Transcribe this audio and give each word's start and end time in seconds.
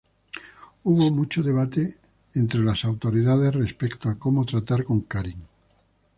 Hubo 0.83 1.11
mucho 1.11 1.43
debate 1.43 1.95
entre 2.33 2.61
las 2.61 2.85
autoridades 2.85 3.53
respecto 3.53 4.09
a 4.09 4.17
cómo 4.17 4.43
tratar 4.47 4.83
con 4.83 5.01
Karin. 5.01 5.43